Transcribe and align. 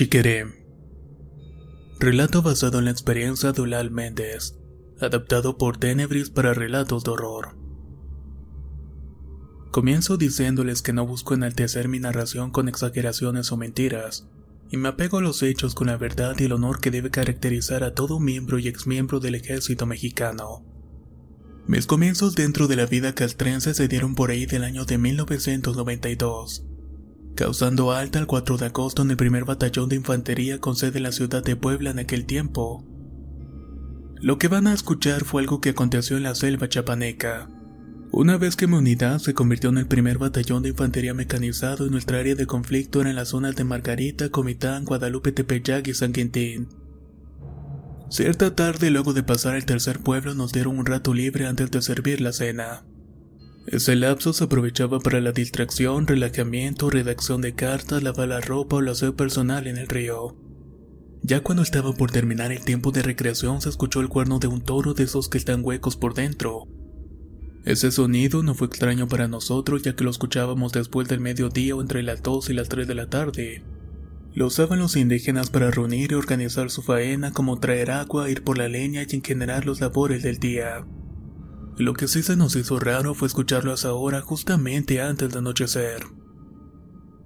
Chiqueré. 0.00 0.46
Relato 1.98 2.40
basado 2.40 2.78
en 2.78 2.86
la 2.86 2.90
experiencia 2.90 3.52
de 3.52 3.60
Ulal 3.60 3.90
Méndez, 3.90 4.56
adaptado 4.98 5.58
por 5.58 5.76
Tenebris 5.76 6.30
para 6.30 6.54
relatos 6.54 7.04
de 7.04 7.10
horror. 7.10 7.58
Comienzo 9.70 10.16
diciéndoles 10.16 10.80
que 10.80 10.94
no 10.94 11.06
busco 11.06 11.34
enaltecer 11.34 11.88
mi 11.88 12.00
narración 12.00 12.50
con 12.50 12.66
exageraciones 12.66 13.52
o 13.52 13.58
mentiras, 13.58 14.26
y 14.70 14.78
me 14.78 14.88
apego 14.88 15.18
a 15.18 15.20
los 15.20 15.42
hechos 15.42 15.74
con 15.74 15.88
la 15.88 15.98
verdad 15.98 16.34
y 16.38 16.44
el 16.44 16.52
honor 16.52 16.80
que 16.80 16.90
debe 16.90 17.10
caracterizar 17.10 17.84
a 17.84 17.92
todo 17.92 18.20
miembro 18.20 18.58
y 18.58 18.68
exmiembro 18.68 19.20
del 19.20 19.34
ejército 19.34 19.84
mexicano. 19.84 20.64
Mis 21.66 21.84
comienzos 21.84 22.34
dentro 22.34 22.68
de 22.68 22.76
la 22.76 22.86
vida 22.86 23.14
castrense 23.14 23.74
se 23.74 23.86
dieron 23.86 24.14
por 24.14 24.30
ahí 24.30 24.46
del 24.46 24.64
año 24.64 24.86
de 24.86 24.96
1992 24.96 26.69
causando 27.34 27.92
alta 27.92 28.18
el 28.18 28.26
4 28.26 28.58
de 28.58 28.66
agosto 28.66 29.02
en 29.02 29.10
el 29.10 29.16
primer 29.16 29.44
batallón 29.44 29.88
de 29.88 29.96
infantería 29.96 30.58
con 30.58 30.76
sede 30.76 30.98
en 30.98 31.04
la 31.04 31.12
ciudad 31.12 31.42
de 31.42 31.56
Puebla 31.56 31.90
en 31.90 31.98
aquel 31.98 32.26
tiempo. 32.26 32.84
Lo 34.20 34.38
que 34.38 34.48
van 34.48 34.66
a 34.66 34.74
escuchar 34.74 35.24
fue 35.24 35.42
algo 35.42 35.60
que 35.60 35.70
aconteció 35.70 36.16
en 36.16 36.24
la 36.24 36.34
selva 36.34 36.68
chapaneca. 36.68 37.48
Una 38.12 38.36
vez 38.36 38.56
que 38.56 38.66
mi 38.66 38.74
unidad 38.74 39.18
se 39.18 39.34
convirtió 39.34 39.70
en 39.70 39.78
el 39.78 39.86
primer 39.86 40.18
batallón 40.18 40.62
de 40.62 40.70
infantería 40.70 41.14
mecanizado 41.14 41.86
y 41.86 41.90
nuestra 41.90 42.18
área 42.18 42.34
de 42.34 42.46
conflicto 42.46 43.00
era 43.00 43.10
en 43.10 43.16
las 43.16 43.28
zonas 43.28 43.54
de 43.54 43.64
Margarita, 43.64 44.28
Comitán, 44.30 44.84
Guadalupe, 44.84 45.32
Tepeyac 45.32 45.86
y 45.86 45.94
San 45.94 46.12
Quintín. 46.12 46.68
Cierta 48.10 48.56
tarde, 48.56 48.90
luego 48.90 49.12
de 49.12 49.22
pasar 49.22 49.54
el 49.54 49.64
tercer 49.64 50.00
pueblo, 50.00 50.34
nos 50.34 50.52
dieron 50.52 50.78
un 50.78 50.86
rato 50.86 51.14
libre 51.14 51.46
antes 51.46 51.70
de 51.70 51.80
servir 51.80 52.20
la 52.20 52.32
cena. 52.32 52.82
Ese 53.70 53.94
lapso 53.94 54.32
se 54.32 54.42
aprovechaba 54.42 54.98
para 54.98 55.20
la 55.20 55.30
distracción, 55.30 56.08
relajamiento, 56.08 56.90
redacción 56.90 57.40
de 57.40 57.54
cartas, 57.54 58.02
lavar 58.02 58.26
la 58.26 58.40
ropa 58.40 58.74
o 58.74 58.90
aseo 58.90 59.14
personal 59.14 59.68
en 59.68 59.76
el 59.76 59.86
río. 59.86 60.34
Ya 61.22 61.44
cuando 61.44 61.62
estaba 61.62 61.92
por 61.92 62.10
terminar 62.10 62.50
el 62.50 62.64
tiempo 62.64 62.90
de 62.90 63.02
recreación 63.02 63.60
se 63.60 63.68
escuchó 63.68 64.00
el 64.00 64.08
cuerno 64.08 64.40
de 64.40 64.48
un 64.48 64.60
toro 64.60 64.92
de 64.92 65.04
esos 65.04 65.28
que 65.28 65.38
están 65.38 65.64
huecos 65.64 65.96
por 65.96 66.14
dentro. 66.14 66.66
Ese 67.64 67.92
sonido 67.92 68.42
no 68.42 68.56
fue 68.56 68.66
extraño 68.66 69.06
para 69.06 69.28
nosotros 69.28 69.82
ya 69.82 69.94
que 69.94 70.02
lo 70.02 70.10
escuchábamos 70.10 70.72
después 70.72 71.06
del 71.06 71.20
mediodía 71.20 71.76
o 71.76 71.80
entre 71.80 72.02
las 72.02 72.24
2 72.24 72.50
y 72.50 72.54
las 72.54 72.68
3 72.68 72.88
de 72.88 72.94
la 72.96 73.08
tarde. 73.08 73.62
Lo 74.34 74.46
usaban 74.46 74.80
los 74.80 74.96
indígenas 74.96 75.48
para 75.48 75.70
reunir 75.70 76.10
y 76.10 76.14
organizar 76.16 76.72
su 76.72 76.82
faena 76.82 77.32
como 77.32 77.60
traer 77.60 77.92
agua, 77.92 78.30
ir 78.30 78.42
por 78.42 78.58
la 78.58 78.66
leña 78.66 79.04
y 79.08 79.14
en 79.14 79.22
general 79.22 79.62
los 79.64 79.80
labores 79.80 80.24
del 80.24 80.40
día. 80.40 80.84
Lo 81.78 81.94
que 81.94 82.08
sí 82.08 82.22
se 82.22 82.36
nos 82.36 82.56
hizo 82.56 82.78
raro 82.78 83.14
fue 83.14 83.28
escucharlo 83.28 83.70
a 83.70 83.74
esa 83.74 83.94
hora 83.94 84.20
justamente 84.20 85.00
antes 85.00 85.30
de 85.30 85.38
anochecer. 85.38 86.02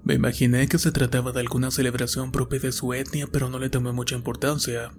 Me 0.04 0.14
imaginé 0.14 0.68
que 0.68 0.78
se 0.78 0.92
trataba 0.92 1.32
de 1.32 1.40
alguna 1.40 1.70
celebración 1.70 2.30
propia 2.30 2.60
de 2.60 2.72
su 2.72 2.92
etnia, 2.92 3.26
pero 3.26 3.48
no 3.48 3.58
le 3.58 3.70
tomé 3.70 3.90
mucha 3.92 4.14
importancia. 4.14 4.92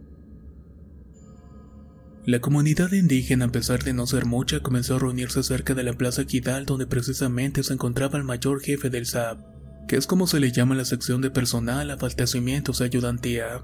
La 2.26 2.40
comunidad 2.42 2.92
indígena, 2.92 3.46
a 3.46 3.52
pesar 3.52 3.84
de 3.84 3.94
no 3.94 4.08
ser 4.08 4.26
mucha, 4.26 4.62
comenzó 4.62 4.96
a 4.96 5.00
reunirse 5.00 5.44
cerca 5.44 5.76
de 5.76 5.84
la 5.84 5.94
Plaza 5.94 6.26
Quidal, 6.26 6.66
donde 6.66 6.88
precisamente 6.88 7.62
se 7.62 7.74
encontraba 7.74 8.18
el 8.18 8.24
mayor 8.24 8.62
jefe 8.62 8.90
del 8.90 9.06
SAP, 9.06 9.40
que 9.88 9.96
es 9.96 10.08
como 10.08 10.26
se 10.26 10.40
le 10.40 10.52
llama 10.52 10.74
la 10.74 10.86
sección 10.86 11.22
de 11.22 11.30
personal, 11.30 11.92
abastecimientos 11.92 12.82
y 12.82 12.86
ayudantía. 12.86 13.64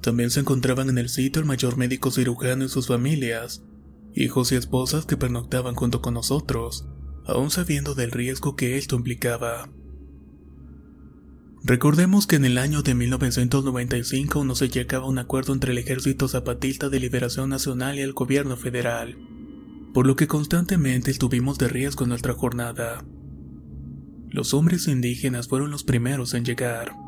También 0.00 0.30
se 0.30 0.40
encontraban 0.40 0.88
en 0.88 0.98
el 0.98 1.08
sitio 1.08 1.40
el 1.40 1.46
mayor 1.46 1.76
médico 1.76 2.10
cirujano 2.10 2.64
y 2.64 2.68
sus 2.68 2.88
familias, 2.88 3.62
hijos 4.14 4.52
y 4.52 4.56
esposas 4.56 5.06
que 5.06 5.16
pernoctaban 5.16 5.74
junto 5.74 6.00
con 6.00 6.14
nosotros, 6.14 6.86
aún 7.26 7.50
sabiendo 7.50 7.94
del 7.94 8.10
riesgo 8.10 8.56
que 8.56 8.78
esto 8.78 8.96
implicaba. 8.96 9.68
Recordemos 11.66 12.26
que 12.26 12.36
en 12.36 12.44
el 12.44 12.58
año 12.58 12.82
de 12.82 12.94
1995 12.94 14.44
no 14.44 14.54
se 14.54 14.68
llegaba 14.68 15.06
a 15.06 15.08
un 15.08 15.18
acuerdo 15.18 15.54
entre 15.54 15.72
el 15.72 15.78
Ejército 15.78 16.28
Zapatista 16.28 16.90
de 16.90 17.00
Liberación 17.00 17.48
Nacional 17.48 17.96
y 17.98 18.02
el 18.02 18.12
gobierno 18.12 18.56
federal, 18.56 19.16
por 19.94 20.06
lo 20.06 20.14
que 20.14 20.26
constantemente 20.26 21.10
estuvimos 21.10 21.56
de 21.56 21.68
riesgo 21.68 22.04
en 22.04 22.10
nuestra 22.10 22.34
jornada. 22.34 23.04
Los 24.28 24.52
hombres 24.52 24.88
indígenas 24.88 25.48
fueron 25.48 25.70
los 25.70 25.84
primeros 25.84 26.34
en 26.34 26.44
llegar. 26.44 27.03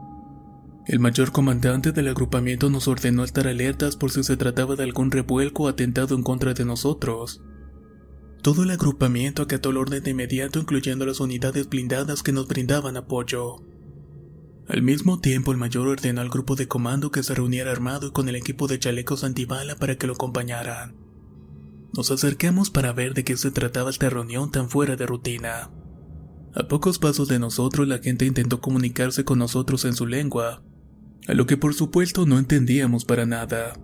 El 0.87 1.01
mayor 1.01 1.33
comandante 1.33 1.91
del 1.91 2.07
agrupamiento 2.07 2.71
nos 2.71 2.87
ordenó 2.87 3.25
estar 3.25 3.49
alertas 3.49 3.97
por 3.97 4.13
si 4.13 4.23
se 4.23 4.37
trataba 4.37 4.77
de 4.77 4.85
algún 4.85 5.11
revuelco 5.11 5.65
o 5.65 5.69
atentado 5.69 6.15
en 6.15 6.23
contra 6.23 6.55
de 6.55 6.65
nosotros. 6.65 7.43
Todo 8.41 8.63
el 8.63 8.71
agrupamiento 8.71 9.43
acató 9.43 9.71
el 9.71 9.79
orden 9.79 10.05
de 10.05 10.13
inmediato 10.13 10.61
incluyendo 10.61 11.05
las 11.05 11.19
unidades 11.19 11.69
blindadas 11.69 12.23
que 12.23 12.31
nos 12.31 12.47
brindaban 12.47 12.97
apoyo. 12.97 13.65
Al 14.69 14.83
mismo 14.83 15.19
tiempo 15.19 15.51
el 15.51 15.59
mayor 15.59 15.89
ordenó 15.89 16.21
al 16.21 16.29
grupo 16.29 16.55
de 16.55 16.69
comando 16.69 17.11
que 17.11 17.25
se 17.25 17.35
reuniera 17.35 17.73
armado 17.73 18.07
y 18.07 18.13
con 18.13 18.29
el 18.29 18.37
equipo 18.37 18.69
de 18.69 18.79
chalecos 18.79 19.25
antibala 19.25 19.75
para 19.75 19.97
que 19.97 20.07
lo 20.07 20.13
acompañaran. 20.13 20.95
Nos 21.97 22.13
acercamos 22.13 22.71
para 22.71 22.93
ver 22.93 23.15
de 23.15 23.25
qué 23.25 23.37
se 23.37 23.51
trataba 23.51 23.91
esta 23.91 24.09
reunión 24.09 24.53
tan 24.53 24.71
fuera 24.71 24.95
de 24.95 25.07
rutina. 25.07 25.69
A 26.55 26.69
pocos 26.69 27.01
pasos 27.01 27.27
de 27.27 27.41
nosotros 27.41 27.89
la 27.89 27.99
gente 27.99 28.25
intentó 28.25 28.61
comunicarse 28.61 29.25
con 29.25 29.41
nosotros 29.41 29.85
en 29.85 29.95
su 29.95 30.07
lengua, 30.07 30.63
a 31.27 31.35
lo 31.35 31.47
que 31.47 31.57
por 31.57 31.75
supuesto 31.75 32.27
no 32.27 32.39
entendíamos 32.39 33.05
para 33.05 33.27
nada. 33.27 33.75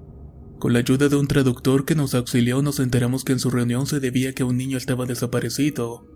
Con 0.58 0.72
la 0.72 0.78
ayuda 0.78 1.08
de 1.08 1.16
un 1.16 1.26
traductor 1.26 1.84
que 1.84 1.96
nos 1.96 2.14
auxilió 2.14 2.62
nos 2.62 2.78
enteramos 2.78 3.24
que 3.24 3.32
en 3.32 3.40
su 3.40 3.50
reunión 3.50 3.86
se 3.86 3.98
debía 3.98 4.32
que 4.32 4.44
un 4.44 4.56
niño 4.56 4.78
estaba 4.78 5.06
desaparecido, 5.06 6.06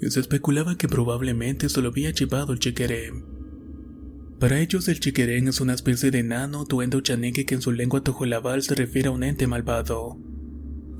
y 0.00 0.10
se 0.10 0.20
especulaba 0.20 0.76
que 0.76 0.88
probablemente 0.88 1.68
se 1.68 1.82
lo 1.82 1.88
había 1.88 2.10
llevado 2.10 2.52
el 2.52 2.60
chiquerén. 2.60 3.24
Para 4.38 4.60
ellos 4.60 4.86
el 4.86 5.00
chiquerén 5.00 5.48
es 5.48 5.60
una 5.60 5.74
especie 5.74 6.12
de 6.12 6.20
enano 6.20 6.64
duende 6.64 6.96
o 6.96 7.00
chaneque 7.00 7.44
que 7.44 7.56
en 7.56 7.62
su 7.62 7.72
lengua 7.72 8.04
tojolabal 8.04 8.62
se 8.62 8.76
refiere 8.76 9.08
a 9.08 9.10
un 9.10 9.24
ente 9.24 9.48
malvado. 9.48 10.16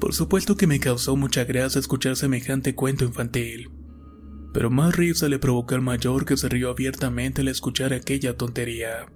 Por 0.00 0.12
supuesto 0.12 0.56
que 0.56 0.66
me 0.66 0.80
causó 0.80 1.16
mucha 1.16 1.44
gracia 1.44 1.78
escuchar 1.78 2.16
semejante 2.16 2.74
cuento 2.74 3.04
infantil, 3.04 3.70
pero 4.52 4.70
más 4.70 4.96
risa 4.96 5.28
le 5.28 5.38
provocó 5.38 5.76
al 5.76 5.82
mayor 5.82 6.24
que 6.24 6.36
se 6.36 6.48
rió 6.48 6.70
abiertamente 6.70 7.42
al 7.42 7.48
escuchar 7.48 7.92
aquella 7.92 8.36
tontería. 8.36 9.06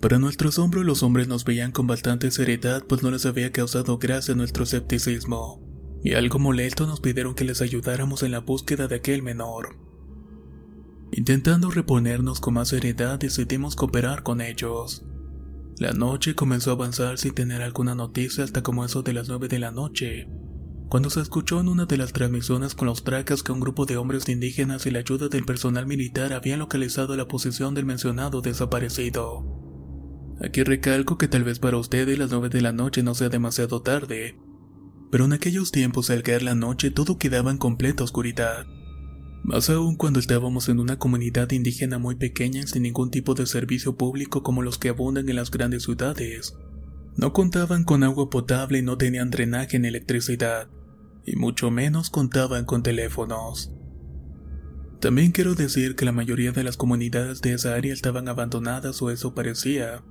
Para 0.00 0.20
nuestro 0.20 0.50
asombro 0.50 0.84
los 0.84 1.02
hombres 1.02 1.26
nos 1.26 1.44
veían 1.44 1.72
con 1.72 1.88
bastante 1.88 2.30
seriedad 2.30 2.84
pues 2.88 3.02
no 3.02 3.10
les 3.10 3.26
había 3.26 3.50
causado 3.50 3.98
gracia 3.98 4.34
nuestro 4.34 4.62
escepticismo, 4.62 5.60
y 6.04 6.14
algo 6.14 6.38
molesto 6.38 6.86
nos 6.86 7.00
pidieron 7.00 7.34
que 7.34 7.44
les 7.44 7.60
ayudáramos 7.62 8.22
en 8.22 8.30
la 8.30 8.38
búsqueda 8.38 8.86
de 8.86 8.96
aquel 8.96 9.22
menor. 9.22 9.76
Intentando 11.10 11.70
reponernos 11.70 12.38
con 12.38 12.54
más 12.54 12.68
seriedad 12.68 13.18
decidimos 13.18 13.74
cooperar 13.74 14.22
con 14.22 14.40
ellos. 14.40 15.04
La 15.78 15.92
noche 15.92 16.36
comenzó 16.36 16.70
a 16.70 16.74
avanzar 16.74 17.18
sin 17.18 17.34
tener 17.34 17.62
alguna 17.62 17.96
noticia 17.96 18.44
hasta 18.44 18.62
como 18.62 18.84
eso 18.84 19.02
de 19.02 19.14
las 19.14 19.28
9 19.28 19.48
de 19.48 19.58
la 19.58 19.72
noche, 19.72 20.28
cuando 20.88 21.10
se 21.10 21.20
escuchó 21.20 21.60
en 21.60 21.68
una 21.68 21.86
de 21.86 21.96
las 21.96 22.12
transmisiones 22.12 22.76
con 22.76 22.86
los 22.86 23.02
tracas 23.02 23.42
que 23.42 23.52
un 23.52 23.60
grupo 23.60 23.84
de 23.84 23.96
hombres 23.96 24.28
indígenas 24.28 24.86
y 24.86 24.92
la 24.92 25.00
ayuda 25.00 25.28
del 25.28 25.44
personal 25.44 25.86
militar 25.86 26.32
habían 26.32 26.60
localizado 26.60 27.16
la 27.16 27.26
posición 27.26 27.74
del 27.74 27.84
mencionado 27.84 28.40
desaparecido. 28.42 29.57
Aquí 30.40 30.62
recalco 30.62 31.18
que 31.18 31.28
tal 31.28 31.44
vez 31.44 31.58
para 31.58 31.78
ustedes 31.78 32.18
las 32.18 32.30
9 32.30 32.48
de 32.48 32.60
la 32.60 32.72
noche 32.72 33.02
no 33.02 33.14
sea 33.14 33.28
demasiado 33.28 33.82
tarde, 33.82 34.38
pero 35.10 35.24
en 35.24 35.32
aquellos 35.32 35.72
tiempos 35.72 36.10
al 36.10 36.22
caer 36.22 36.42
la 36.42 36.54
noche 36.54 36.90
todo 36.90 37.18
quedaba 37.18 37.50
en 37.50 37.58
completa 37.58 38.04
oscuridad. 38.04 38.66
Más 39.42 39.70
aún 39.70 39.96
cuando 39.96 40.20
estábamos 40.20 40.68
en 40.68 40.78
una 40.78 40.98
comunidad 40.98 41.50
indígena 41.50 41.98
muy 41.98 42.16
pequeña 42.16 42.66
sin 42.66 42.82
ningún 42.82 43.10
tipo 43.10 43.34
de 43.34 43.46
servicio 43.46 43.96
público 43.96 44.42
como 44.42 44.62
los 44.62 44.78
que 44.78 44.90
abundan 44.90 45.28
en 45.28 45.36
las 45.36 45.50
grandes 45.50 45.84
ciudades, 45.84 46.54
No 47.16 47.32
contaban 47.32 47.82
con 47.82 48.04
agua 48.04 48.30
potable 48.30 48.78
y 48.78 48.82
no 48.82 48.96
tenían 48.96 49.30
drenaje 49.30 49.80
ni 49.80 49.88
electricidad, 49.88 50.68
y 51.26 51.34
mucho 51.34 51.68
menos 51.72 52.10
contaban 52.10 52.64
con 52.64 52.84
teléfonos. 52.84 53.72
También 55.00 55.32
quiero 55.32 55.54
decir 55.54 55.96
que 55.96 56.04
la 56.04 56.12
mayoría 56.12 56.52
de 56.52 56.62
las 56.62 56.76
comunidades 56.76 57.40
de 57.40 57.54
esa 57.54 57.74
área 57.74 57.92
estaban 57.92 58.28
abandonadas 58.28 59.02
o 59.02 59.10
eso 59.10 59.34
parecía. 59.34 60.04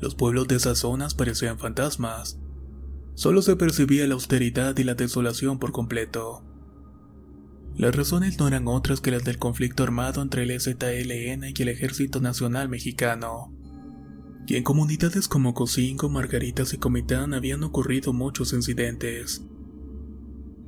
Los 0.00 0.14
pueblos 0.14 0.48
de 0.48 0.56
esas 0.56 0.78
zonas 0.78 1.14
parecían 1.14 1.58
fantasmas. 1.58 2.38
Solo 3.14 3.42
se 3.42 3.56
percibía 3.56 4.06
la 4.06 4.14
austeridad 4.14 4.76
y 4.78 4.84
la 4.84 4.94
desolación 4.94 5.58
por 5.58 5.72
completo. 5.72 6.44
Las 7.76 7.94
razones 7.94 8.38
no 8.38 8.48
eran 8.48 8.68
otras 8.68 9.00
que 9.00 9.10
las 9.10 9.24
del 9.24 9.38
conflicto 9.38 9.82
armado 9.82 10.22
entre 10.22 10.42
el 10.42 10.60
ZLN 10.60 11.44
y 11.56 11.62
el 11.62 11.68
Ejército 11.68 12.20
Nacional 12.20 12.68
Mexicano. 12.68 13.52
Y 14.46 14.56
en 14.56 14.64
comunidades 14.64 15.28
como 15.28 15.54
Cocingo, 15.54 16.08
Margaritas 16.08 16.72
y 16.74 16.78
Comitán 16.78 17.34
habían 17.34 17.62
ocurrido 17.64 18.12
muchos 18.12 18.52
incidentes. 18.52 19.44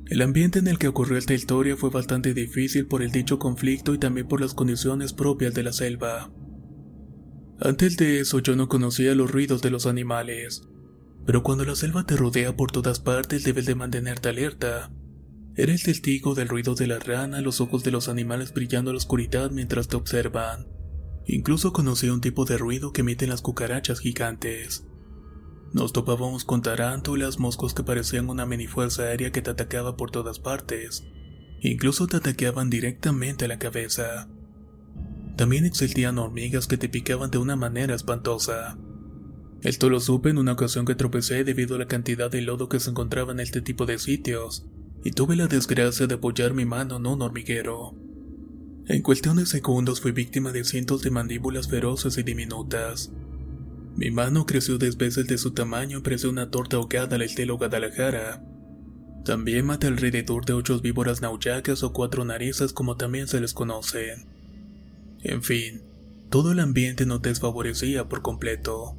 El 0.07 0.21
ambiente 0.21 0.59
en 0.59 0.67
el 0.67 0.77
que 0.77 0.89
ocurrió 0.89 1.17
esta 1.17 1.33
historia 1.33 1.77
fue 1.77 1.89
bastante 1.89 2.33
difícil 2.33 2.85
por 2.85 3.01
el 3.01 3.11
dicho 3.11 3.39
conflicto 3.39 3.93
y 3.93 3.97
también 3.97 4.27
por 4.27 4.41
las 4.41 4.53
condiciones 4.53 5.13
propias 5.13 5.53
de 5.53 5.63
la 5.63 5.71
selva. 5.71 6.29
Antes 7.61 7.95
de 7.97 8.19
eso 8.19 8.39
yo 8.39 8.55
no 8.55 8.67
conocía 8.67 9.15
los 9.15 9.31
ruidos 9.31 9.61
de 9.61 9.69
los 9.69 9.85
animales, 9.85 10.63
pero 11.25 11.43
cuando 11.43 11.63
la 11.63 11.75
selva 11.75 12.05
te 12.05 12.17
rodea 12.17 12.55
por 12.55 12.71
todas 12.71 12.99
partes 12.99 13.43
debes 13.43 13.65
de 13.65 13.75
mantenerte 13.75 14.29
alerta, 14.29 14.91
Eres 15.57 15.83
testigo 15.83 16.33
del 16.33 16.47
ruido 16.47 16.75
de 16.75 16.87
la 16.87 16.97
rana, 16.99 17.41
los 17.41 17.59
ojos 17.59 17.83
de 17.83 17.91
los 17.91 18.07
animales 18.07 18.53
brillando 18.53 18.91
en 18.91 18.95
la 18.95 18.99
oscuridad 18.99 19.51
mientras 19.51 19.89
te 19.89 19.97
observan. 19.97 20.67
Incluso 21.25 21.73
conocí 21.73 22.09
un 22.09 22.21
tipo 22.21 22.45
de 22.45 22.57
ruido 22.57 22.93
que 22.93 23.01
emiten 23.01 23.29
las 23.29 23.41
cucarachas 23.41 23.99
gigantes. 23.99 24.87
Nos 25.73 25.91
topábamos 25.91 26.45
con 26.45 26.61
tarántulas, 26.61 27.37
moscos 27.37 27.73
que 27.73 27.83
parecían 27.83 28.29
una 28.29 28.45
mini 28.45 28.67
fuerza 28.67 29.03
aérea 29.03 29.31
que 29.31 29.41
te 29.41 29.49
atacaba 29.49 29.97
por 29.97 30.09
todas 30.09 30.39
partes. 30.39 31.03
Incluso 31.59 32.07
te 32.07 32.17
ataqueaban 32.17 32.69
directamente 32.69 33.45
a 33.45 33.47
la 33.49 33.59
cabeza. 33.59 34.29
También 35.41 35.65
existían 35.65 36.19
hormigas 36.19 36.67
que 36.67 36.77
te 36.77 36.87
picaban 36.87 37.31
de 37.31 37.39
una 37.39 37.55
manera 37.55 37.95
espantosa. 37.95 38.77
Esto 39.63 39.89
lo 39.89 39.99
supe 39.99 40.29
en 40.29 40.37
una 40.37 40.51
ocasión 40.51 40.85
que 40.85 40.93
tropecé 40.93 41.43
debido 41.43 41.73
a 41.73 41.79
la 41.79 41.87
cantidad 41.87 42.29
de 42.29 42.43
lodo 42.43 42.69
que 42.69 42.79
se 42.79 42.91
encontraba 42.91 43.31
en 43.31 43.39
este 43.39 43.59
tipo 43.59 43.87
de 43.87 43.97
sitios, 43.97 44.67
y 45.03 45.09
tuve 45.09 45.35
la 45.35 45.47
desgracia 45.47 46.05
de 46.05 46.13
apoyar 46.13 46.53
mi 46.53 46.65
mano 46.65 46.97
en 46.97 47.07
un 47.07 47.23
hormiguero. 47.23 47.95
En 48.85 49.01
cuestión 49.01 49.37
de 49.37 49.47
segundos 49.47 49.99
fui 49.99 50.11
víctima 50.11 50.51
de 50.51 50.63
cientos 50.63 51.01
de 51.01 51.09
mandíbulas 51.09 51.67
feroces 51.67 52.19
y 52.19 52.21
diminutas. 52.21 53.11
Mi 53.95 54.11
mano 54.11 54.45
creció 54.45 54.77
dos 54.77 54.95
veces 54.95 55.25
de 55.25 55.39
su 55.39 55.53
tamaño 55.55 55.97
y 55.97 56.01
pareció 56.01 56.29
una 56.29 56.51
torta 56.51 56.77
ahogada 56.77 57.15
al 57.15 57.23
estilo 57.23 57.57
Guadalajara. 57.57 58.45
También 59.25 59.65
maté 59.65 59.87
alrededor 59.87 60.45
de 60.45 60.53
ocho 60.53 60.79
víboras 60.81 61.19
nauyacas 61.19 61.81
o 61.81 61.93
cuatro 61.93 62.25
narices 62.25 62.73
como 62.73 62.95
también 62.95 63.27
se 63.27 63.41
les 63.41 63.55
conoce. 63.55 64.17
En 65.23 65.43
fin, 65.43 65.81
todo 66.29 66.51
el 66.51 66.59
ambiente 66.59 67.05
nos 67.05 67.21
desfavorecía 67.21 68.07
por 68.09 68.21
completo. 68.21 68.97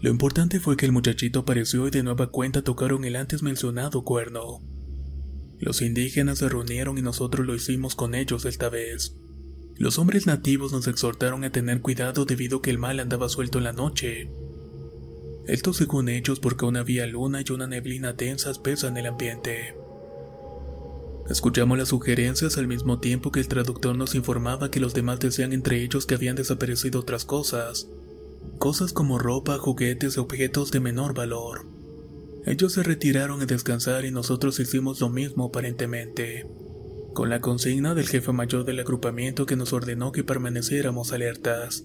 Lo 0.00 0.10
importante 0.10 0.60
fue 0.60 0.76
que 0.76 0.86
el 0.86 0.92
muchachito 0.92 1.40
apareció 1.40 1.88
y 1.88 1.90
de 1.90 2.02
nueva 2.02 2.28
cuenta 2.28 2.62
tocaron 2.62 3.04
el 3.04 3.16
antes 3.16 3.42
mencionado 3.42 4.04
cuerno. 4.04 4.62
Los 5.58 5.82
indígenas 5.82 6.38
se 6.38 6.48
reunieron 6.48 6.98
y 6.98 7.02
nosotros 7.02 7.46
lo 7.46 7.54
hicimos 7.54 7.96
con 7.96 8.14
ellos 8.14 8.44
esta 8.44 8.68
vez. 8.68 9.16
Los 9.76 9.98
hombres 9.98 10.26
nativos 10.26 10.72
nos 10.72 10.86
exhortaron 10.86 11.44
a 11.44 11.50
tener 11.50 11.80
cuidado 11.80 12.24
debido 12.24 12.58
a 12.58 12.62
que 12.62 12.70
el 12.70 12.78
mal 12.78 13.00
andaba 13.00 13.28
suelto 13.28 13.58
en 13.58 13.64
la 13.64 13.72
noche. 13.72 14.30
Esto 15.46 15.72
según 15.72 16.08
ellos 16.08 16.40
porque 16.40 16.64
aún 16.64 16.76
había 16.76 17.06
luna 17.06 17.42
y 17.46 17.52
una 17.52 17.66
neblina 17.66 18.12
densa 18.12 18.50
espesa 18.50 18.88
en 18.88 18.98
el 18.98 19.06
ambiente. 19.06 19.74
Escuchamos 21.30 21.76
las 21.76 21.88
sugerencias 21.88 22.56
al 22.56 22.66
mismo 22.66 23.00
tiempo 23.00 23.30
que 23.30 23.40
el 23.40 23.48
traductor 23.48 23.94
nos 23.94 24.14
informaba 24.14 24.70
que 24.70 24.80
los 24.80 24.94
demás 24.94 25.20
decían 25.20 25.52
entre 25.52 25.82
ellos 25.82 26.06
que 26.06 26.14
habían 26.14 26.36
desaparecido 26.36 27.00
otras 27.00 27.26
cosas, 27.26 27.86
cosas 28.58 28.94
como 28.94 29.18
ropa, 29.18 29.58
juguetes 29.58 30.16
y 30.16 30.20
objetos 30.20 30.70
de 30.70 30.80
menor 30.80 31.12
valor. 31.12 31.66
Ellos 32.46 32.72
se 32.72 32.82
retiraron 32.82 33.42
a 33.42 33.46
descansar 33.46 34.06
y 34.06 34.10
nosotros 34.10 34.58
hicimos 34.58 35.00
lo 35.02 35.10
mismo 35.10 35.46
aparentemente, 35.46 36.46
con 37.12 37.28
la 37.28 37.42
consigna 37.42 37.94
del 37.94 38.08
jefe 38.08 38.32
mayor 38.32 38.64
del 38.64 38.80
agrupamiento 38.80 39.44
que 39.44 39.56
nos 39.56 39.74
ordenó 39.74 40.12
que 40.12 40.24
permaneciéramos 40.24 41.12
alertas. 41.12 41.84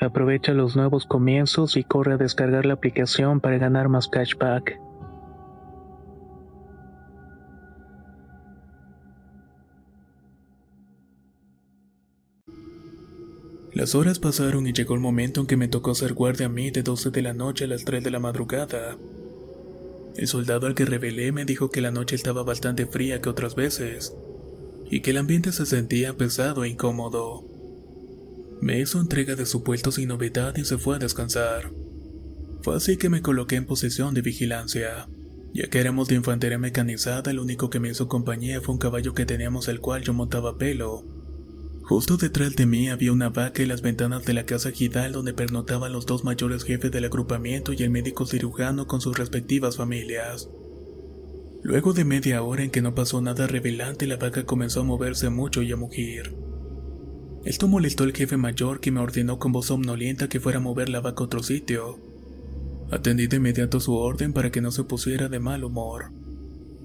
Aprovecha 0.00 0.52
los 0.52 0.76
nuevos 0.76 1.04
comienzos 1.04 1.76
y 1.76 1.84
corre 1.84 2.14
a 2.14 2.16
descargar 2.16 2.64
la 2.64 2.74
aplicación 2.74 3.40
para 3.40 3.58
ganar 3.58 3.90
más 3.90 4.08
cashback. 4.08 4.80
Las 13.74 13.94
horas 13.94 14.18
pasaron 14.18 14.66
y 14.66 14.72
llegó 14.72 14.94
el 14.94 15.00
momento 15.00 15.42
en 15.42 15.46
que 15.46 15.56
me 15.56 15.68
tocó 15.68 15.94
ser 15.94 16.14
guardia 16.14 16.46
a 16.46 16.48
mí 16.48 16.70
de 16.70 16.82
12 16.82 17.10
de 17.10 17.22
la 17.22 17.34
noche 17.34 17.64
a 17.64 17.68
las 17.68 17.84
3 17.84 18.02
de 18.02 18.10
la 18.10 18.18
madrugada. 18.18 18.96
El 20.16 20.26
soldado 20.26 20.66
al 20.66 20.74
que 20.74 20.86
revelé 20.86 21.30
me 21.30 21.44
dijo 21.44 21.70
que 21.70 21.80
la 21.80 21.90
noche 21.90 22.16
estaba 22.16 22.42
bastante 22.42 22.86
fría 22.86 23.20
que 23.20 23.28
otras 23.28 23.54
veces, 23.54 24.14
y 24.90 25.00
que 25.00 25.12
el 25.12 25.18
ambiente 25.18 25.52
se 25.52 25.66
sentía 25.66 26.16
pesado 26.16 26.64
e 26.64 26.68
incómodo. 26.68 27.49
Me 28.60 28.78
hizo 28.78 29.00
entrega 29.00 29.36
de 29.36 29.46
su 29.46 29.62
puesto 29.62 29.90
sin 29.90 30.08
novedad 30.08 30.54
y 30.56 30.64
se 30.64 30.76
fue 30.76 30.96
a 30.96 30.98
descansar. 30.98 31.72
Fue 32.62 32.76
así 32.76 32.98
que 32.98 33.08
me 33.08 33.22
coloqué 33.22 33.56
en 33.56 33.64
posición 33.64 34.12
de 34.12 34.20
vigilancia. 34.20 35.08
Ya 35.54 35.68
que 35.68 35.80
éramos 35.80 36.08
de 36.08 36.16
infantería 36.16 36.58
mecanizada, 36.58 37.30
el 37.30 37.38
único 37.38 37.70
que 37.70 37.80
me 37.80 37.88
hizo 37.88 38.06
compañía 38.06 38.60
fue 38.60 38.74
un 38.74 38.78
caballo 38.78 39.14
que 39.14 39.24
teníamos 39.24 39.68
el 39.68 39.80
cual 39.80 40.02
yo 40.02 40.12
montaba 40.12 40.58
pelo. 40.58 41.06
Justo 41.82 42.18
detrás 42.18 42.54
de 42.54 42.66
mí 42.66 42.88
había 42.90 43.12
una 43.12 43.30
vaca 43.30 43.62
y 43.62 43.66
las 43.66 43.80
ventanas 43.80 44.24
de 44.24 44.34
la 44.34 44.44
casa 44.44 44.70
Gidal 44.70 45.12
donde 45.12 45.32
pernotaban 45.32 45.92
los 45.92 46.06
dos 46.06 46.22
mayores 46.22 46.62
jefes 46.62 46.92
del 46.92 47.06
agrupamiento 47.06 47.72
y 47.72 47.82
el 47.82 47.90
médico 47.90 48.26
cirujano 48.26 48.86
con 48.86 49.00
sus 49.00 49.18
respectivas 49.18 49.78
familias. 49.78 50.50
Luego 51.62 51.92
de 51.92 52.04
media 52.04 52.42
hora 52.42 52.62
en 52.62 52.70
que 52.70 52.82
no 52.82 52.94
pasó 52.94 53.20
nada 53.20 53.46
revelante, 53.46 54.06
la 54.06 54.18
vaca 54.18 54.44
comenzó 54.44 54.82
a 54.82 54.84
moverse 54.84 55.30
mucho 55.30 55.62
y 55.62 55.72
a 55.72 55.76
mugir. 55.76 56.49
Esto 57.44 57.68
molestó 57.68 58.04
al 58.04 58.12
jefe 58.12 58.36
mayor 58.36 58.80
que 58.80 58.90
me 58.90 59.00
ordenó 59.00 59.38
con 59.38 59.52
voz 59.52 59.66
somnolienta 59.66 60.28
que 60.28 60.40
fuera 60.40 60.58
a 60.58 60.62
mover 60.62 60.90
la 60.90 61.00
vaca 61.00 61.22
a 61.22 61.26
otro 61.26 61.42
sitio. 61.42 61.98
Atendí 62.90 63.28
de 63.28 63.36
inmediato 63.36 63.80
su 63.80 63.94
orden 63.94 64.32
para 64.32 64.50
que 64.50 64.60
no 64.60 64.70
se 64.70 64.84
pusiera 64.84 65.28
de 65.28 65.40
mal 65.40 65.64
humor. 65.64 66.12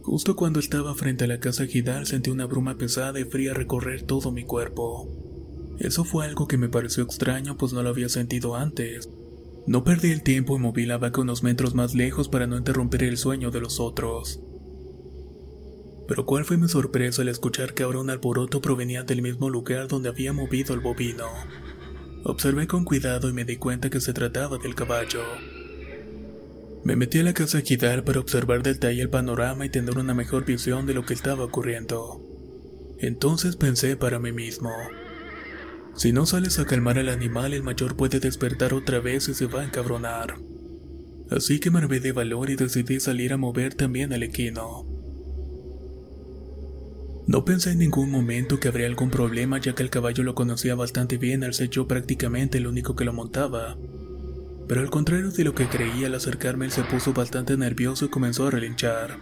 Justo 0.01 0.35
cuando 0.35 0.59
estaba 0.59 0.95
frente 0.95 1.25
a 1.25 1.27
la 1.27 1.39
casa 1.39 1.65
Gidal 1.65 2.05
sentí 2.05 2.29
una 2.29 2.45
bruma 2.45 2.77
pesada 2.77 3.19
y 3.19 3.25
fría 3.25 3.53
recorrer 3.53 4.03
todo 4.03 4.31
mi 4.31 4.43
cuerpo. 4.43 5.09
Eso 5.79 6.05
fue 6.05 6.25
algo 6.25 6.47
que 6.47 6.57
me 6.57 6.69
pareció 6.69 7.03
extraño 7.03 7.57
pues 7.57 7.74
no 7.74 7.83
lo 7.83 7.89
había 7.89 8.07
sentido 8.07 8.55
antes. 8.55 9.09
No 9.67 9.83
perdí 9.83 10.12
el 10.12 10.24
tiempo 10.24 10.55
y 10.55 10.59
moví 10.59 10.85
la 10.85 11.00
vaca 11.00 11.21
unos 11.21 11.43
metros 11.43 11.74
más 11.74 11.95
lejos 11.95 12.29
para 12.29 12.47
no 12.47 12.55
interrumpir 12.55 13.03
el 13.03 13.17
sueño 13.17 13.51
de 13.51 13.59
los 13.59 13.79
otros. 13.79 14.39
Pero 16.07 16.25
cuál 16.25 16.45
fue 16.45 16.57
mi 16.57 16.67
sorpresa 16.67 17.21
al 17.21 17.29
escuchar 17.29 17.74
que 17.74 17.83
ahora 17.83 18.00
un 18.00 18.09
alboroto 18.09 18.62
provenía 18.62 19.03
del 19.03 19.21
mismo 19.21 19.50
lugar 19.50 19.88
donde 19.88 20.09
había 20.09 20.33
movido 20.33 20.74
el 20.74 20.79
bovino. 20.79 21.27
Observé 22.24 22.67
con 22.67 22.85
cuidado 22.85 23.29
y 23.29 23.33
me 23.33 23.45
di 23.45 23.57
cuenta 23.57 23.89
que 23.89 24.00
se 24.01 24.13
trataba 24.13 24.57
del 24.57 24.75
caballo. 24.75 25.24
Me 26.83 26.95
metí 26.95 27.19
a 27.19 27.24
la 27.24 27.33
casa 27.33 27.62
Gidal 27.62 28.03
para 28.03 28.19
observar 28.19 28.62
detalle 28.62 29.01
el 29.01 29.09
panorama 29.09 29.65
y 29.65 29.69
tener 29.69 29.97
una 29.97 30.13
mejor 30.13 30.45
visión 30.45 30.85
de 30.85 30.93
lo 30.93 31.05
que 31.05 31.15
estaba 31.15 31.43
ocurriendo. 31.43 32.21
Entonces 33.00 33.55
pensé 33.55 33.97
para 33.97 34.19
mí 34.19 34.31
mismo. 34.31 34.71
Si 35.95 36.12
no 36.12 36.25
sales 36.25 36.59
a 36.59 36.65
calmar 36.65 37.00
al 37.00 37.09
animal, 37.09 37.53
el 37.53 37.63
mayor 37.63 37.95
puede 37.95 38.19
despertar 38.19 38.74
otra 38.74 39.00
vez 39.00 39.27
y 39.29 39.33
se 39.33 39.47
va 39.47 39.62
a 39.62 39.65
encabronar. 39.65 40.35
Así 41.31 41.59
que 41.59 41.71
me 41.71 41.79
armé 41.79 42.00
de 42.00 42.12
valor 42.12 42.50
y 42.50 42.55
decidí 42.55 43.00
salir 43.00 43.33
a 43.33 43.38
mover 43.38 43.74
también 43.74 44.13
al 44.13 44.21
equino. 44.21 44.94
No 47.27 47.44
pensé 47.44 47.72
en 47.72 47.79
ningún 47.79 48.12
momento 48.12 48.60
que 48.60 48.67
habría 48.67 48.86
algún 48.86 49.10
problema 49.10 49.60
ya 49.60 49.74
que 49.74 49.82
el 49.82 49.89
caballo 49.89 50.24
lo 50.24 50.36
conocía 50.36 50.75
bastante 50.75 51.17
bien 51.17 51.44
al 51.44 51.55
ser 51.55 51.70
yo 51.70 51.88
prácticamente 51.88 52.60
el 52.60 52.67
único 52.67 52.96
que 52.96 53.05
lo 53.05 53.13
montaba. 53.13 53.77
Pero 54.67 54.82
al 54.82 54.91
contrario 54.91 55.32
de 55.32 55.44
lo 55.44 55.55
que 55.55 55.67
creía 55.67 56.05
al 56.05 56.13
acercarme 56.15 56.65
él 56.65 56.72
se 56.72 56.84
puso 56.84 57.13
bastante 57.13 57.58
nervioso 57.58 58.05
y 58.05 58.10
comenzó 58.10 58.46
a 58.48 58.51
relinchar. 58.51 59.17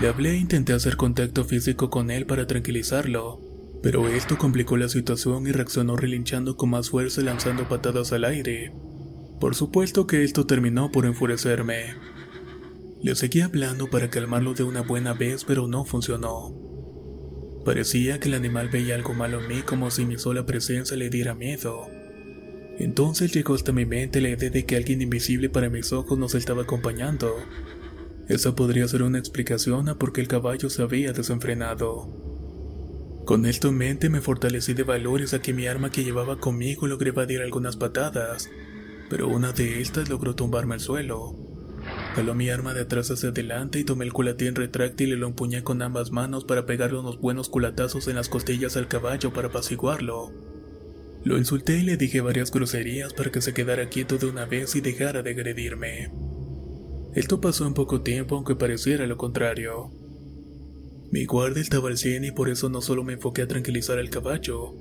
Le 0.00 0.08
hablé 0.08 0.32
e 0.32 0.38
intenté 0.38 0.72
hacer 0.72 0.96
contacto 0.96 1.44
físico 1.44 1.88
con 1.88 2.10
él 2.10 2.26
para 2.26 2.48
tranquilizarlo, 2.48 3.40
pero 3.80 4.08
esto 4.08 4.36
complicó 4.36 4.76
la 4.76 4.88
situación 4.88 5.46
y 5.46 5.52
reaccionó 5.52 5.96
relinchando 5.96 6.56
con 6.56 6.70
más 6.70 6.90
fuerza 6.90 7.20
y 7.20 7.24
lanzando 7.24 7.68
patadas 7.68 8.12
al 8.12 8.24
aire. 8.24 8.72
Por 9.38 9.54
supuesto 9.54 10.08
que 10.08 10.24
esto 10.24 10.46
terminó 10.46 10.90
por 10.90 11.06
enfurecerme. 11.06 11.94
Le 13.00 13.14
seguí 13.14 13.40
hablando 13.40 13.88
para 13.88 14.10
calmarlo 14.10 14.54
de 14.54 14.64
una 14.64 14.82
buena 14.82 15.14
vez, 15.14 15.44
pero 15.44 15.68
no 15.68 15.84
funcionó. 15.84 16.67
Parecía 17.68 18.18
que 18.18 18.28
el 18.28 18.34
animal 18.34 18.70
veía 18.70 18.94
algo 18.94 19.12
malo 19.12 19.42
en 19.42 19.48
mí 19.48 19.60
como 19.60 19.90
si 19.90 20.06
mi 20.06 20.16
sola 20.16 20.46
presencia 20.46 20.96
le 20.96 21.10
diera 21.10 21.34
miedo. 21.34 21.90
Entonces 22.78 23.30
llegó 23.30 23.54
hasta 23.54 23.72
mi 23.72 23.84
mente 23.84 24.22
la 24.22 24.30
idea 24.30 24.48
de 24.48 24.64
que 24.64 24.74
alguien 24.74 25.02
invisible 25.02 25.50
para 25.50 25.68
mis 25.68 25.92
ojos 25.92 26.18
nos 26.18 26.34
estaba 26.34 26.62
acompañando. 26.62 27.36
Esa 28.26 28.54
podría 28.54 28.88
ser 28.88 29.02
una 29.02 29.18
explicación 29.18 29.90
a 29.90 29.98
por 29.98 30.14
qué 30.14 30.22
el 30.22 30.28
caballo 30.28 30.70
se 30.70 30.80
había 30.80 31.12
desenfrenado. 31.12 32.08
Con 33.26 33.44
esto 33.44 33.68
en 33.68 33.76
mente 33.76 34.08
me 34.08 34.22
fortalecí 34.22 34.72
de 34.72 34.84
valor 34.84 35.20
y 35.20 35.26
saqué 35.26 35.52
mi 35.52 35.66
arma 35.66 35.90
que 35.90 36.04
llevaba 36.04 36.40
conmigo 36.40 36.86
logré 36.86 37.10
evadir 37.10 37.42
algunas 37.42 37.76
patadas, 37.76 38.48
pero 39.10 39.28
una 39.28 39.52
de 39.52 39.82
estas 39.82 40.08
logró 40.08 40.34
tumbarme 40.34 40.72
al 40.72 40.80
suelo. 40.80 41.47
Jaló 42.18 42.34
mi 42.34 42.50
arma 42.50 42.74
de 42.74 42.80
atrás 42.80 43.12
hacia 43.12 43.28
adelante 43.28 43.78
y 43.78 43.84
tomé 43.84 44.04
el 44.04 44.12
culatín 44.12 44.56
retráctil 44.56 45.10
y 45.12 45.16
lo 45.16 45.28
empuñé 45.28 45.62
con 45.62 45.82
ambas 45.82 46.10
manos 46.10 46.44
para 46.44 46.66
pegarle 46.66 46.98
unos 46.98 47.20
buenos 47.20 47.48
culatazos 47.48 48.08
en 48.08 48.16
las 48.16 48.28
costillas 48.28 48.76
al 48.76 48.88
caballo 48.88 49.32
para 49.32 49.46
apaciguarlo. 49.46 50.32
Lo 51.22 51.38
insulté 51.38 51.78
y 51.78 51.82
le 51.82 51.96
dije 51.96 52.20
varias 52.20 52.50
groserías 52.50 53.14
para 53.14 53.30
que 53.30 53.40
se 53.40 53.54
quedara 53.54 53.88
quieto 53.88 54.18
de 54.18 54.26
una 54.26 54.46
vez 54.46 54.74
y 54.74 54.80
dejara 54.80 55.22
de 55.22 55.30
agredirme. 55.30 56.10
Esto 57.14 57.40
pasó 57.40 57.68
en 57.68 57.74
poco 57.74 58.00
tiempo 58.00 58.34
aunque 58.34 58.56
pareciera 58.56 59.06
lo 59.06 59.16
contrario. 59.16 59.92
Mi 61.12 61.24
guardia 61.24 61.62
estaba 61.62 61.88
al 61.88 61.98
cien 61.98 62.24
y 62.24 62.32
por 62.32 62.48
eso 62.48 62.68
no 62.68 62.80
solo 62.80 63.04
me 63.04 63.12
enfoqué 63.12 63.42
a 63.42 63.46
tranquilizar 63.46 63.96
al 63.96 64.10
caballo, 64.10 64.74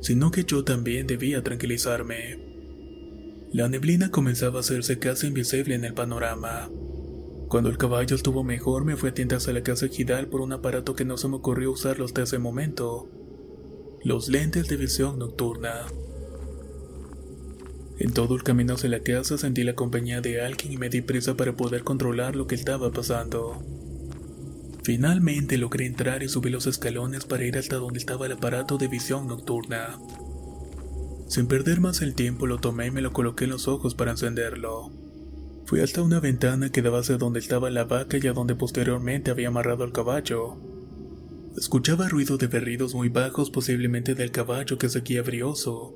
sino 0.00 0.30
que 0.30 0.44
yo 0.44 0.64
también 0.64 1.06
debía 1.06 1.42
tranquilizarme. 1.42 2.51
La 3.52 3.68
neblina 3.68 4.10
comenzaba 4.10 4.56
a 4.56 4.60
hacerse 4.60 4.98
casi 4.98 5.26
invisible 5.26 5.74
en 5.74 5.84
el 5.84 5.92
panorama. 5.92 6.70
Cuando 7.48 7.68
el 7.68 7.76
caballo 7.76 8.16
estuvo 8.16 8.42
mejor 8.42 8.86
me 8.86 8.96
fui 8.96 9.10
a 9.10 9.14
tiendas 9.14 9.46
a 9.46 9.52
la 9.52 9.62
casa 9.62 9.88
Gidal 9.88 10.28
por 10.28 10.40
un 10.40 10.54
aparato 10.54 10.96
que 10.96 11.04
no 11.04 11.18
se 11.18 11.28
me 11.28 11.36
ocurrió 11.36 11.70
usarlo 11.70 12.06
hasta 12.06 12.22
ese 12.22 12.38
momento 12.38 13.10
los 14.04 14.30
lentes 14.30 14.68
de 14.68 14.76
visión 14.78 15.18
nocturna. 15.18 15.84
En 17.98 18.14
todo 18.14 18.34
el 18.36 18.42
camino 18.42 18.72
hacia 18.72 18.88
la 18.88 19.00
casa 19.00 19.36
sentí 19.36 19.64
la 19.64 19.74
compañía 19.74 20.22
de 20.22 20.40
alguien 20.40 20.72
y 20.72 20.76
me 20.78 20.88
di 20.88 21.02
prisa 21.02 21.36
para 21.36 21.54
poder 21.54 21.84
controlar 21.84 22.34
lo 22.34 22.46
que 22.46 22.54
estaba 22.54 22.90
pasando. 22.90 23.62
Finalmente 24.82 25.58
logré 25.58 25.84
entrar 25.84 26.22
y 26.22 26.28
subí 26.30 26.48
los 26.48 26.66
escalones 26.66 27.26
para 27.26 27.44
ir 27.44 27.58
hasta 27.58 27.76
donde 27.76 27.98
estaba 27.98 28.24
el 28.24 28.32
aparato 28.32 28.78
de 28.78 28.88
visión 28.88 29.26
nocturna. 29.26 29.98
Sin 31.32 31.46
perder 31.46 31.80
más 31.80 32.02
el 32.02 32.14
tiempo 32.14 32.46
lo 32.46 32.58
tomé 32.58 32.88
y 32.88 32.90
me 32.90 33.00
lo 33.00 33.14
coloqué 33.14 33.44
en 33.44 33.52
los 33.52 33.66
ojos 33.66 33.94
para 33.94 34.10
encenderlo. 34.10 34.92
Fui 35.64 35.80
hasta 35.80 36.02
una 36.02 36.20
ventana 36.20 36.70
que 36.70 36.82
daba 36.82 36.98
hacia 36.98 37.16
donde 37.16 37.40
estaba 37.40 37.70
la 37.70 37.84
vaca 37.84 38.18
y 38.20 38.26
a 38.26 38.34
donde 38.34 38.54
posteriormente 38.54 39.30
había 39.30 39.48
amarrado 39.48 39.82
al 39.82 39.92
caballo. 39.92 40.58
Escuchaba 41.56 42.10
ruido 42.10 42.36
de 42.36 42.48
berridos 42.48 42.94
muy 42.94 43.08
bajos, 43.08 43.48
posiblemente 43.48 44.14
del 44.14 44.30
caballo 44.30 44.76
que 44.76 44.90
seguía 44.90 45.22
brioso. 45.22 45.94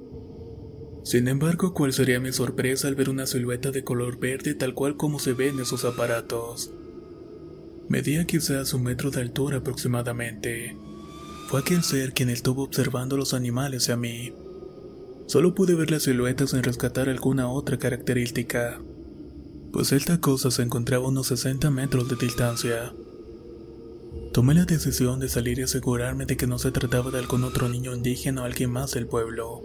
Sin 1.05 1.29
embargo, 1.29 1.75
¿cuál 1.75 1.93
sería 1.93 2.19
mi 2.19 2.33
sorpresa 2.33 2.89
al 2.89 2.95
ver 2.95 3.11
una 3.11 3.27
silueta 3.27 3.73
de 3.73 3.85
color 3.85 4.19
verde 4.19 4.55
tal 4.55 4.73
cual 4.73 4.97
como 4.97 5.19
se 5.19 5.35
ve 5.35 5.49
en 5.49 5.61
esos 5.61 5.85
aparatos? 5.85 6.71
Medía 7.91 8.25
quizás 8.25 8.73
un 8.73 8.85
metro 8.85 9.11
de 9.11 9.21
altura 9.21 9.59
aproximadamente. 9.59 10.79
Fue 11.49 11.61
aquel 11.61 11.83
ser 11.83 12.15
quien 12.15 12.31
estuvo 12.31 12.63
observando 12.63 13.19
los 13.19 13.35
animales 13.35 13.91
a 13.91 13.99
mí. 13.99 14.33
Solo 15.27 15.55
pude 15.55 15.75
ver 15.75 15.91
las 15.91 16.05
siluetas 16.05 16.51
sin 16.51 16.63
rescatar 16.63 17.09
alguna 17.09 17.51
otra 17.51 17.79
característica, 17.79 18.81
pues 19.73 19.93
esta 19.93 20.21
cosa 20.21 20.51
se 20.51 20.63
encontraba 20.63 21.05
a 21.05 21.09
unos 21.09 21.27
60 21.27 21.71
metros 21.71 22.09
de 22.09 22.17
distancia. 22.17 22.95
Tomé 24.33 24.55
la 24.55 24.65
decisión 24.65 25.19
de 25.19 25.29
salir 25.29 25.59
y 25.59 25.63
asegurarme 25.63 26.27
de 26.27 26.37
que 26.37 26.47
no 26.47 26.59
se 26.59 26.71
trataba 26.71 27.11
de 27.11 27.19
algún 27.19 27.45
otro 27.45 27.69
niño 27.69 27.95
indígena 27.95 28.43
o 28.43 28.45
alguien 28.45 28.71
más 28.71 28.93
del 28.93 29.07
pueblo. 29.07 29.63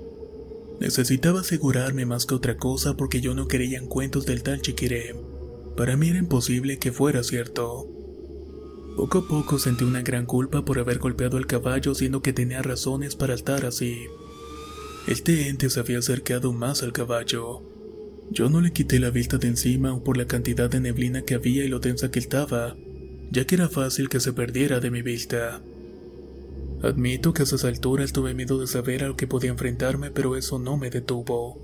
Necesitaba 0.79 1.41
asegurarme 1.41 2.05
más 2.05 2.25
que 2.25 2.35
otra 2.35 2.57
cosa 2.57 2.97
porque 2.97 3.21
yo 3.21 3.35
no 3.35 3.47
creía 3.47 3.77
en 3.77 3.87
cuentos 3.87 4.25
del 4.25 4.43
tal 4.43 4.61
chiquiré. 4.61 5.15
Para 5.77 5.95
mí 5.95 6.09
era 6.09 6.19
imposible 6.19 6.79
que 6.79 6.91
fuera 6.91 7.23
cierto. 7.23 7.87
Poco 8.97 9.19
a 9.19 9.27
poco 9.27 9.59
sentí 9.59 9.83
una 9.83 10.01
gran 10.01 10.25
culpa 10.25 10.65
por 10.65 10.79
haber 10.79 10.99
golpeado 10.99 11.37
al 11.37 11.47
caballo 11.47 11.93
siendo 11.93 12.21
que 12.21 12.33
tenía 12.33 12.61
razones 12.61 13.15
para 13.15 13.35
estar 13.35 13.65
así. 13.65 14.07
Este 15.07 15.49
ente 15.49 15.69
se 15.71 15.79
había 15.79 15.97
acercado 15.97 16.53
más 16.53 16.83
al 16.83 16.93
caballo. 16.93 17.63
Yo 18.29 18.49
no 18.49 18.61
le 18.61 18.71
quité 18.71 18.99
la 18.99 19.09
vista 19.09 19.39
de 19.39 19.47
encima 19.47 19.99
por 20.03 20.15
la 20.15 20.27
cantidad 20.27 20.69
de 20.69 20.79
neblina 20.79 21.23
que 21.23 21.33
había 21.33 21.65
y 21.65 21.69
lo 21.69 21.79
densa 21.79 22.11
que 22.11 22.19
estaba, 22.19 22.77
ya 23.31 23.45
que 23.45 23.55
era 23.55 23.67
fácil 23.67 24.09
que 24.09 24.19
se 24.19 24.31
perdiera 24.31 24.79
de 24.79 24.91
mi 24.91 25.01
vista. 25.01 25.63
Admito 26.83 27.33
que 27.33 27.41
a 27.41 27.45
esas 27.45 27.65
alturas 27.65 28.13
tuve 28.13 28.35
miedo 28.35 28.59
de 28.59 28.67
saber 28.67 29.03
a 29.03 29.07
lo 29.07 29.17
que 29.17 29.27
podía 29.27 29.49
enfrentarme, 29.49 30.11
pero 30.11 30.35
eso 30.35 30.59
no 30.59 30.77
me 30.77 30.91
detuvo. 30.91 31.59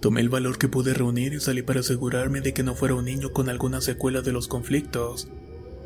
Tomé 0.00 0.20
el 0.20 0.28
valor 0.28 0.58
que 0.58 0.68
pude 0.68 0.94
reunir 0.94 1.32
y 1.32 1.40
salí 1.40 1.62
para 1.62 1.80
asegurarme 1.80 2.40
de 2.40 2.54
que 2.54 2.64
no 2.64 2.74
fuera 2.74 2.96
un 2.96 3.04
niño 3.04 3.32
con 3.32 3.48
alguna 3.48 3.80
secuela 3.80 4.20
de 4.20 4.32
los 4.32 4.48
conflictos, 4.48 5.28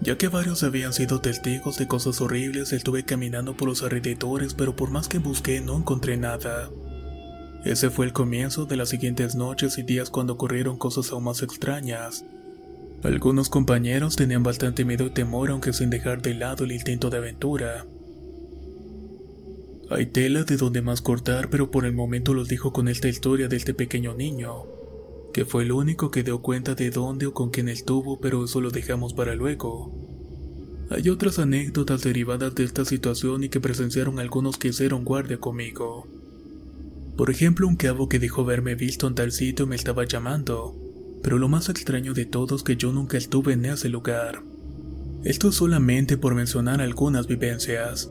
ya 0.01 0.17
que 0.17 0.29
varios 0.29 0.63
habían 0.63 0.93
sido 0.93 1.21
testigos 1.21 1.79
de 1.79 1.89
cosas 1.89 2.21
horribles 2.21 2.73
estuve 2.73 3.05
caminando 3.05 3.57
por 3.57 3.69
los 3.69 3.83
alrededores 3.83 4.55
pero 4.55 4.77
por 4.77 4.91
más 4.91 5.09
que 5.09 5.19
busqué 5.19 5.61
no 5.61 5.77
encontré 5.77 6.17
nada. 6.17 6.71
Ese 7.65 7.91
fue 7.91 8.07
el 8.07 8.13
comienzo 8.13 8.67
de 8.67 8.77
las 8.77 8.89
siguientes 8.89 9.35
noches 9.35 9.79
y 9.79 9.83
días 9.83 10.11
cuando 10.11 10.35
ocurrieron 10.35 10.79
cosas 10.79 11.11
aún 11.11 11.25
más 11.25 11.43
extrañas. 11.43 12.25
Algunos 13.03 13.49
compañeros 13.49 14.17
tenían 14.17 14.43
bastante 14.43 14.85
miedo 14.85 15.07
y 15.07 15.11
temor 15.11 15.51
aunque 15.51 15.73
sin 15.73 15.91
dejar 15.91 16.23
de 16.23 16.35
lado 16.35 16.65
el 16.65 16.73
instinto 16.73 17.11
de 17.11 17.19
aventura. 17.19 17.87
Hay 19.91 20.07
tela 20.07 20.45
de 20.45 20.57
donde 20.57 20.83
más 20.83 21.01
cortar, 21.01 21.49
pero 21.49 21.71
por 21.71 21.87
el 21.87 21.95
momento 21.95 22.35
los 22.35 22.49
dijo 22.49 22.73
con 22.73 22.89
esta 22.89 23.09
historia 23.09 23.49
de 23.49 23.57
este 23.57 23.73
pequeño 23.73 24.15
niño, 24.15 24.67
que 25.39 25.45
fue 25.45 25.63
el 25.63 25.71
único 25.71 26.11
que 26.11 26.25
dio 26.25 26.43
cuenta 26.43 26.75
de 26.75 26.91
dónde 26.91 27.27
o 27.27 27.33
con 27.33 27.51
quién 27.51 27.69
estuvo, 27.69 28.19
pero 28.19 28.45
eso 28.45 28.61
lo 28.61 28.71
dejamos 28.71 29.15
para 29.15 29.37
luego. 29.37 29.95
Hay 30.91 31.09
otras 31.11 31.39
anécdotas 31.39 32.03
derivadas 32.03 32.57
de 32.57 32.65
esta 32.65 32.85
situación 32.85 33.45
y 33.45 33.49
que 33.49 33.61
presenciaron 33.61 34.19
algunos 34.19 34.59
que 34.59 34.67
hicieron 34.67 35.05
guardia 35.05 35.39
conmigo. 35.39 36.09
Por 37.17 37.31
ejemplo, 37.31 37.69
un 37.69 37.77
cabo 37.77 38.09
que 38.09 38.19
dijo 38.19 38.45
verme 38.45 38.75
visto 38.75 39.07
en 39.07 39.15
tal 39.15 39.31
sitio 39.31 39.69
me 39.69 39.77
estaba 39.77 40.05
llamando, 40.07 40.75
pero 41.23 41.39
lo 41.39 41.49
más 41.49 41.69
extraño 41.69 42.15
de 42.15 42.27
todo 42.27 42.57
es 42.57 42.65
que 42.65 42.75
yo 42.75 42.91
nunca 42.93 43.17
estuve 43.17 43.53
en 43.53 43.65
ese 43.65 43.89
lugar. 43.89 44.43
Esto 45.23 45.53
solamente 45.53 46.17
por 46.17 46.35
mencionar 46.35 46.81
algunas 46.81 47.29
vivencias. 47.29 48.11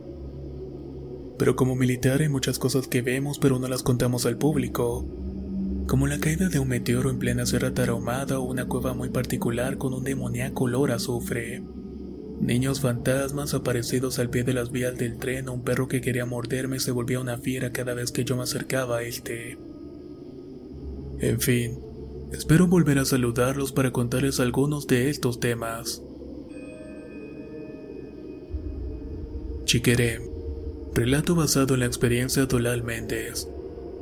Pero 1.38 1.58
como 1.58 1.76
militar 1.76 2.22
hay 2.22 2.30
muchas 2.30 2.58
cosas 2.58 2.88
que 2.88 3.02
vemos 3.02 3.38
pero 3.38 3.60
no 3.60 3.68
las 3.68 3.84
contamos 3.84 4.26
al 4.26 4.38
público. 4.38 5.27
Como 5.88 6.06
la 6.06 6.20
caída 6.20 6.50
de 6.50 6.60
un 6.60 6.68
meteoro 6.68 7.10
en 7.10 7.18
plena 7.18 7.46
Sierra 7.46 7.74
Tarahumada 7.74 8.40
o 8.40 8.44
una 8.44 8.66
cueva 8.66 8.94
muy 8.94 9.08
particular 9.08 9.78
con 9.78 9.94
un 9.94 10.04
demoníaco 10.04 10.66
olor 10.66 10.92
azufre. 10.92 11.64
Niños 12.42 12.82
fantasmas 12.82 13.54
aparecidos 13.54 14.20
al 14.20 14.30
pie 14.30 14.44
de 14.44 14.54
las 14.54 14.70
vías 14.70 14.98
del 14.98 15.18
tren 15.18 15.48
o 15.48 15.54
un 15.54 15.64
perro 15.64 15.88
que 15.88 16.02
quería 16.02 16.26
morderme 16.26 16.82
se 16.82 16.92
volvía 16.92 17.22
una 17.22 17.38
fiera 17.38 17.72
cada 17.72 17.94
vez 17.94 18.12
que 18.12 18.26
yo 18.26 18.36
me 18.36 18.44
acercaba 18.44 18.98
a 18.98 19.04
este. 19.04 19.58
En 21.20 21.40
fin, 21.40 21.80
espero 22.34 22.68
volver 22.68 23.00
a 23.00 23.06
saludarlos 23.06 23.72
para 23.72 23.92
contarles 23.92 24.42
algunos 24.42 24.88
de 24.88 25.10
estos 25.10 25.40
temas. 25.40 26.04
Chiquerem 29.64 30.24
Relato 30.94 31.34
basado 31.34 31.76
en 31.76 31.80
la 31.80 31.86
experiencia 31.86 32.46
de 32.46 32.56
Olal 32.56 32.84
Méndez. 32.84 33.48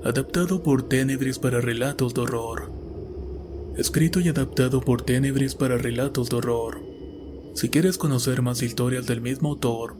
Adaptado 0.05 0.61
por 0.61 0.87
Tenebris 0.87 1.39
para 1.39 1.61
relatos 1.61 2.13
de 2.13 2.21
horror. 2.21 2.71
Escrito 3.75 4.19
y 4.19 4.29
adaptado 4.29 4.79
por 4.79 5.01
Tenebris 5.01 5.55
para 5.55 5.79
relatos 5.79 6.29
de 6.29 6.35
horror. 6.35 6.79
Si 7.55 7.69
quieres 7.69 7.97
conocer 7.97 8.43
más 8.43 8.61
historias 8.61 9.07
del 9.07 9.21
mismo 9.21 9.49
autor, 9.49 9.97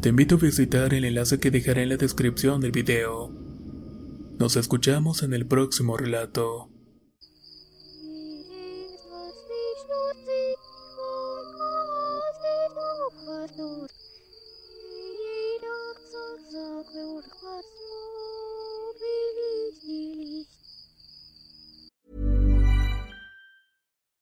te 0.00 0.08
invito 0.08 0.36
a 0.36 0.38
visitar 0.38 0.94
el 0.94 1.04
enlace 1.04 1.38
que 1.38 1.50
dejaré 1.50 1.82
en 1.82 1.90
la 1.90 1.98
descripción 1.98 2.62
del 2.62 2.72
video. 2.72 3.30
Nos 4.38 4.56
escuchamos 4.56 5.22
en 5.22 5.34
el 5.34 5.46
próximo 5.46 5.98
relato. 5.98 6.70